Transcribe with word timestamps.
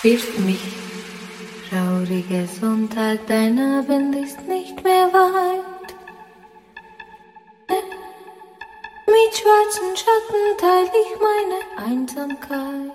spürst 0.00 0.38
mich. 0.38 0.62
Trauriger 1.68 2.46
Sonntag, 2.46 3.18
dein 3.26 3.58
Abend 3.58 4.16
ist 4.16 4.40
nicht 4.48 4.82
mehr 4.82 5.12
weit. 5.12 5.94
Mit 9.06 9.32
schwarzen 9.36 9.94
Schatten 10.00 10.44
teile 10.58 10.90
ich 11.04 11.12
meine 11.28 11.86
Einsamkeit. 11.86 12.92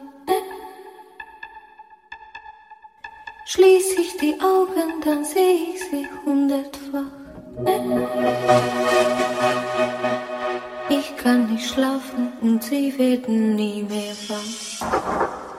Schließ 3.45 3.99
ich 3.99 4.17
die 4.17 4.39
Augen, 4.41 4.99
dann 5.03 5.23
sehe 5.23 5.75
ich 5.75 5.83
sie 5.83 6.07
hundertfach. 6.25 7.11
Ich 10.89 11.15
kann 11.17 11.51
nicht 11.51 11.69
schlafen 11.69 12.33
und 12.41 12.63
sie 12.63 12.97
werden 12.97 13.55
nie 13.55 13.83
mehr 13.83 14.15
wach. 14.27 15.54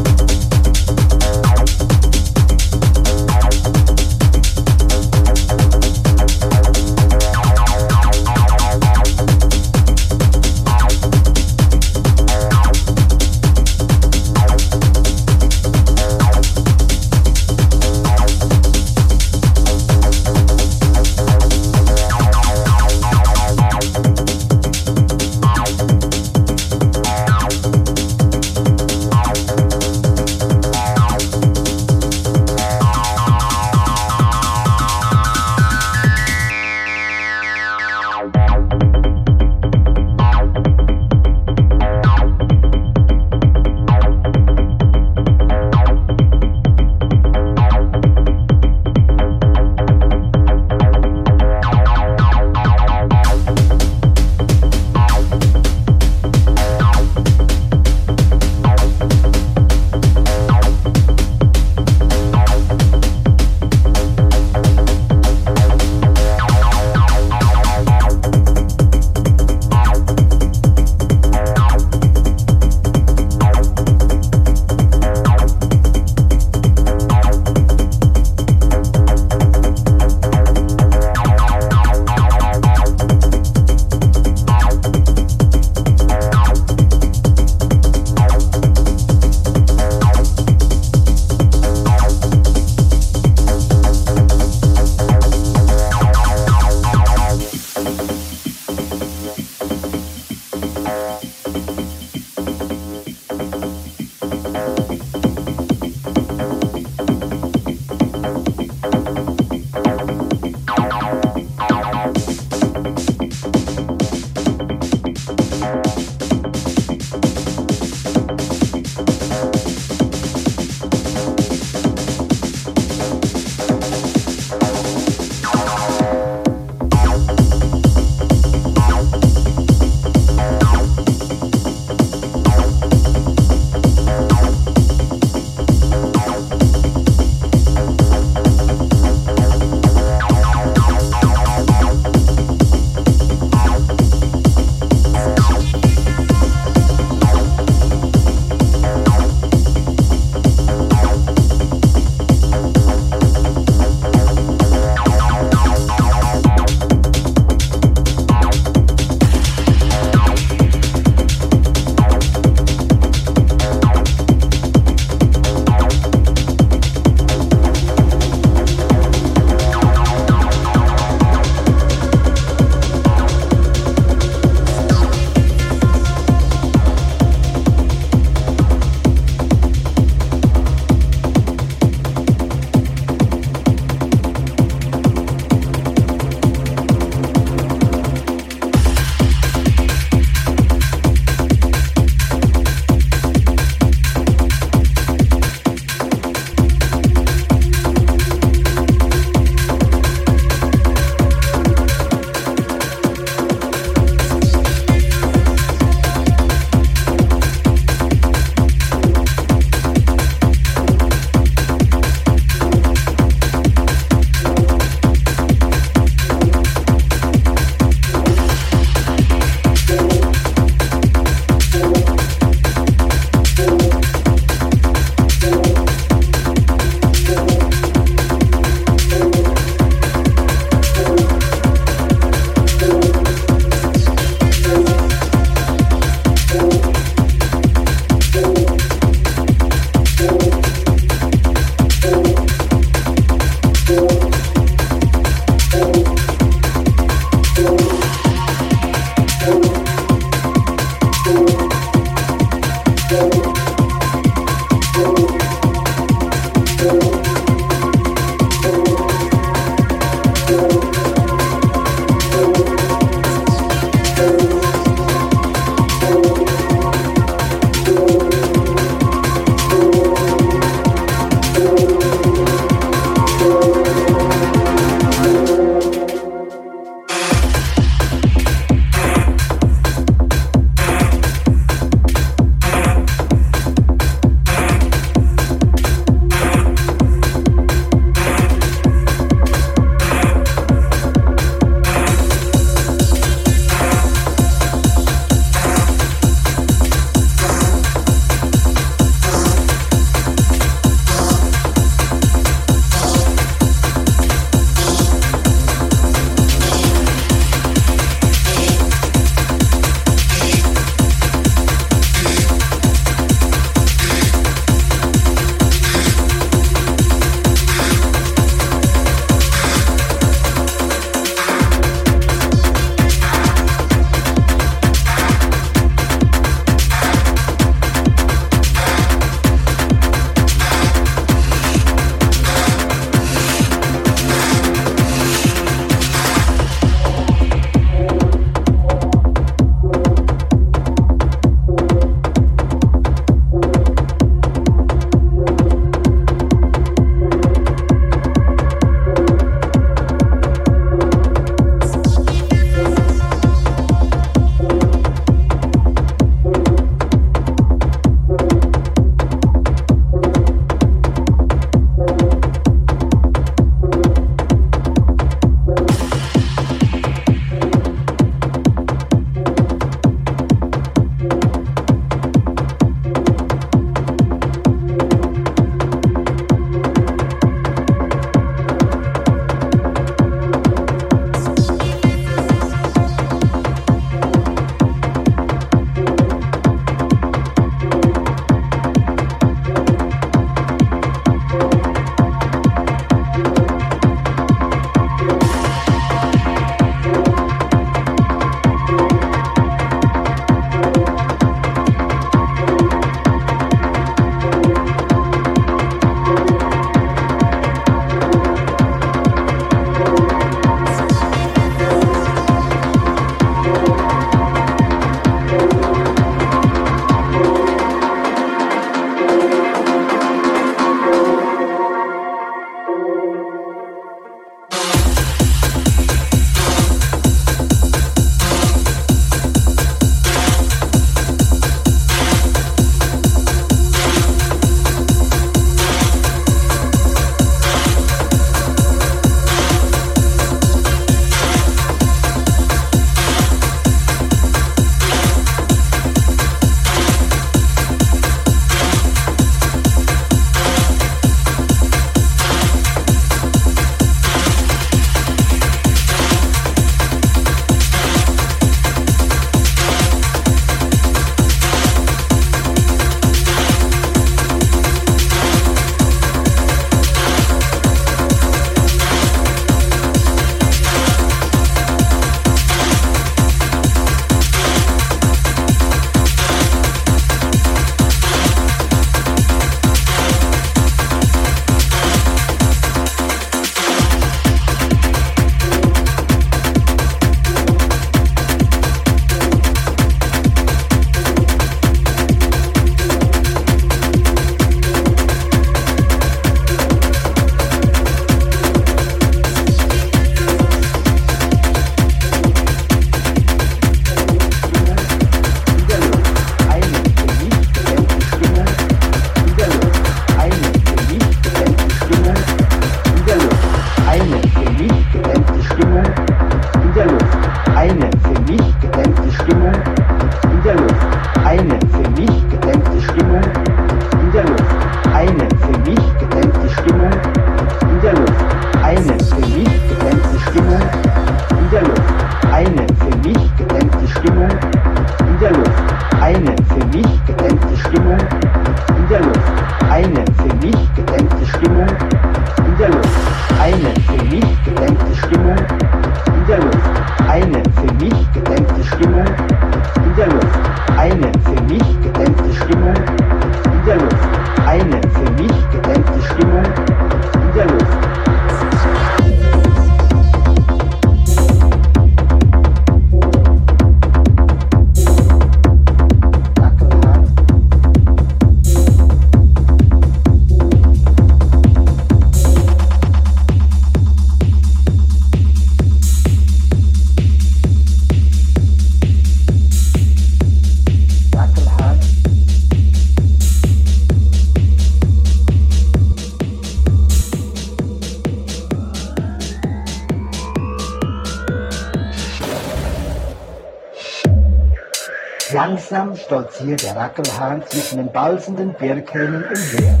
Stolziert 596.24 596.82
der 596.82 596.96
Rackelhahn 596.96 597.62
zwischen 597.68 597.98
den 597.98 598.12
balzenden 598.12 598.74
Birkhähnen 598.74 599.44
umher. 599.44 600.00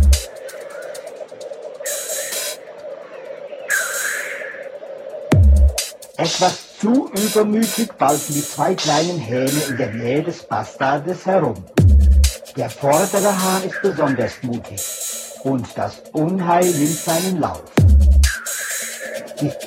Etwas 6.16 6.78
zu 6.78 7.10
übermütig 7.10 7.92
balzen 7.98 8.34
die 8.34 8.44
zwei 8.44 8.74
kleinen 8.74 9.18
Hähne 9.18 9.60
in 9.68 9.76
der 9.76 9.90
Nähe 9.90 10.22
des 10.22 10.42
Bastardes 10.44 11.26
herum. 11.26 11.54
Der 12.56 12.70
vordere 12.70 13.42
Hahn 13.42 13.64
ist 13.64 13.82
besonders 13.82 14.32
mutig 14.42 14.80
und 15.42 15.66
das 15.74 16.02
Unheil 16.12 16.66
nimmt 16.66 16.98
seinen 16.98 17.40
Lauf. 17.40 17.62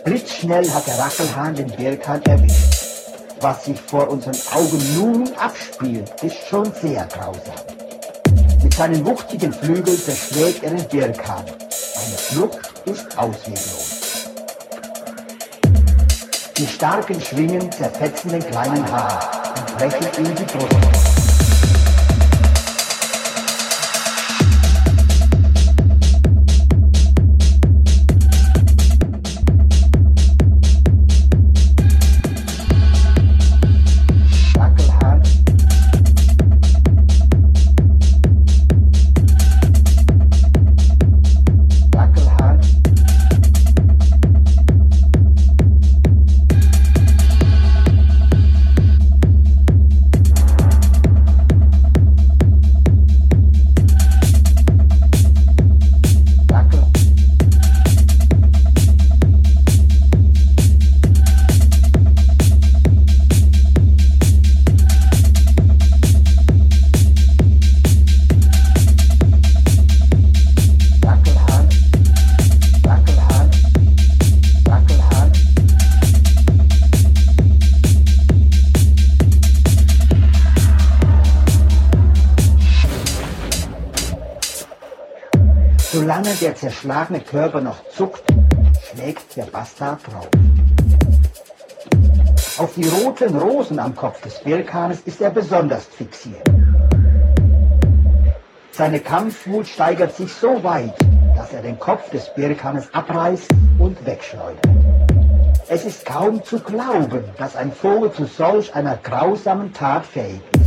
Blitzschnell 0.05 0.69
hat 0.71 0.87
der 0.87 0.99
Rackelhahn 0.99 1.55
den 1.55 1.67
Birkhahn 1.67 2.21
erwischt 2.23 2.74
was 3.45 3.65
sich 3.65 3.79
vor 3.79 4.09
unseren 4.09 4.35
Augen 4.55 4.95
nun 4.95 5.31
abspielt, 5.37 6.11
ist 6.23 6.47
schon 6.49 6.65
sehr 6.81 7.05
grausam. 7.05 7.53
Mit 8.63 8.73
seinen 8.73 9.05
wuchtigen 9.05 9.53
Flügeln 9.53 9.99
zerschlägt 9.99 10.63
er 10.63 10.71
den 10.71 10.87
Birkhahn. 10.87 11.45
Eine 11.45 12.17
Flucht 12.17 12.73
ist 12.85 13.15
ausweglos. 13.15 14.31
Die 16.57 16.65
starken 16.65 17.21
Schwingen 17.21 17.71
zerfetzen 17.71 18.31
den 18.31 18.43
kleinen 18.47 18.91
Hahn 18.91 19.19
und 19.59 19.77
brechen 19.77 20.25
ihm 20.25 20.35
die 20.35 20.43
Brust. 20.45 21.14
Solange 86.35 86.53
der 86.53 86.55
zerschlagene 86.55 87.19
Körper 87.21 87.61
noch 87.61 87.87
zuckt, 87.89 88.23
schlägt 88.83 89.37
der 89.37 89.45
Bastard 89.45 90.01
drauf. 90.05 90.27
Auf 92.57 92.73
die 92.75 92.87
roten 92.87 93.37
Rosen 93.37 93.79
am 93.79 93.95
Kopf 93.95 94.21
des 94.21 94.39
Birkanes 94.39 95.01
ist 95.05 95.21
er 95.21 95.29
besonders 95.29 95.85
fixiert. 95.85 96.43
Seine 98.71 98.99
Kampfwut 98.99 99.67
steigert 99.67 100.15
sich 100.15 100.33
so 100.33 100.61
weit, 100.63 100.93
dass 101.37 101.53
er 101.53 101.61
den 101.61 101.79
Kopf 101.79 102.09
des 102.09 102.33
Birkanes 102.33 102.93
abreißt 102.93 103.49
und 103.79 104.05
wegschleudert. 104.05 104.67
Es 105.69 105.85
ist 105.85 106.05
kaum 106.05 106.43
zu 106.43 106.59
glauben, 106.59 107.23
dass 107.37 107.55
ein 107.55 107.71
Vogel 107.71 108.11
zu 108.11 108.25
solch 108.25 108.75
einer 108.75 108.97
grausamen 108.97 109.71
Tat 109.73 110.05
fähig 110.05 110.41
ist. 110.59 110.64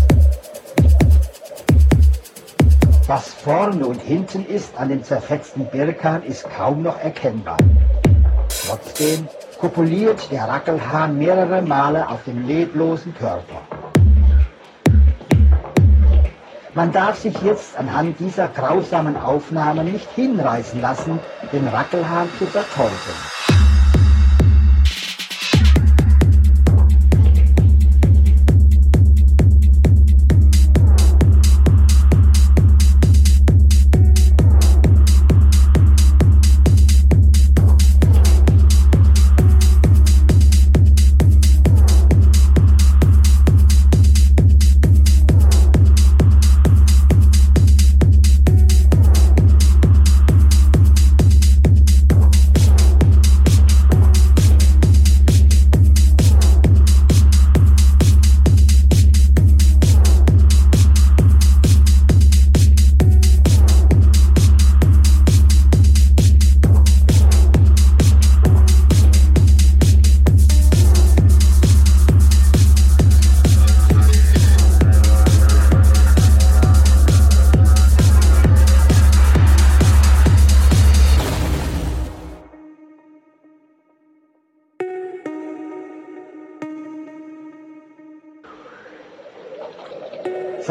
Was 3.09 3.33
vorne 3.33 3.87
und 3.87 4.03
hinten 4.03 4.45
ist 4.45 4.77
an 4.77 4.91
dem 4.91 5.03
zerfetzten 5.03 5.65
Birkan, 5.65 6.23
ist 6.25 6.45
kaum 6.51 6.83
noch 6.83 7.01
erkennbar. 7.01 7.57
Trotzdem 8.67 9.27
kopuliert 9.59 10.31
der 10.31 10.47
Rackelhahn 10.47 11.17
mehrere 11.17 11.63
Male 11.63 12.07
auf 12.07 12.25
dem 12.25 12.47
leblosen 12.47 13.15
Körper. 13.15 13.63
Man 16.75 16.93
darf 16.93 17.19
sich 17.19 17.35
jetzt 17.41 17.79
anhand 17.79 18.21
dieser 18.21 18.49
grausamen 18.49 19.17
Aufnahmen 19.17 19.91
nicht 19.91 20.11
hinreißen 20.15 20.83
lassen, 20.83 21.19
den 21.51 21.67
Rackelhahn 21.67 22.29
zu 22.39 22.45
verteufeln. 22.45 23.38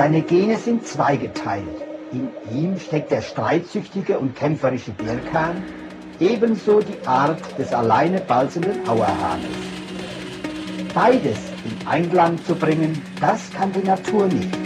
Seine 0.07 0.21
Gene 0.21 0.55
sind 0.55 0.87
zweigeteilt. 0.87 1.83
In 2.13 2.29
ihm 2.49 2.79
steckt 2.79 3.11
der 3.11 3.21
streitsüchtige 3.21 4.17
und 4.17 4.33
kämpferische 4.37 4.91
Birkan, 4.91 5.61
ebenso 6.21 6.79
die 6.79 7.05
Art 7.05 7.41
des 7.59 7.73
alleine 7.73 8.21
balzenden 8.21 8.87
Auerhahnes. 8.87 9.49
Beides 10.93 11.37
in 11.65 11.85
Einklang 11.85 12.41
zu 12.45 12.55
bringen, 12.55 13.01
das 13.19 13.51
kann 13.51 13.73
die 13.73 13.85
Natur 13.85 14.27
nicht. 14.27 14.57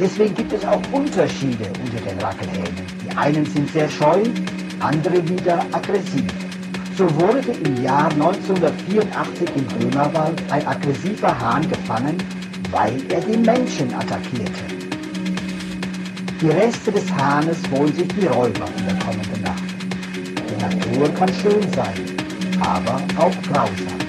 Deswegen 0.00 0.34
gibt 0.34 0.54
es 0.54 0.64
auch 0.64 0.80
Unterschiede 0.90 1.66
unter 1.84 2.10
den 2.10 2.18
Rackelhähnen. 2.18 2.86
Die 3.04 3.14
einen 3.14 3.44
sind 3.44 3.70
sehr 3.72 3.90
scheu, 3.90 4.22
andere 4.80 5.28
wieder 5.28 5.66
aggressiv. 5.70 6.32
So 6.96 7.04
wurde 7.20 7.52
im 7.62 7.82
Jahr 7.82 8.10
1984 8.10 9.50
im 9.54 9.66
Böhmerwald 9.66 10.42
ein 10.50 10.66
aggressiver 10.66 11.38
Hahn 11.38 11.68
gefangen, 11.68 12.16
weil 12.70 12.94
er 13.10 13.20
die 13.20 13.36
Menschen 13.36 13.92
attackierte. 13.94 14.64
Die 16.40 16.48
Reste 16.48 16.92
des 16.92 17.10
Hahnes 17.12 17.58
holen 17.70 17.94
sich 17.94 18.08
die 18.08 18.26
Räuber 18.26 18.66
in 18.78 18.86
der 18.86 18.98
kommenden 19.04 19.42
Nacht. 19.42 19.62
Die 20.48 20.62
Natur 20.62 21.08
kann 21.14 21.28
schön 21.28 21.62
sein, 21.72 22.60
aber 22.60 23.00
auch 23.18 23.32
grausam. 23.42 24.05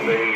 of 0.00 0.31